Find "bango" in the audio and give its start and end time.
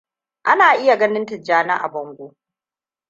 1.91-2.35